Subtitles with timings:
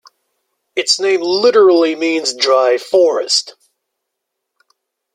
[0.75, 3.53] Its name literally means "dry forest".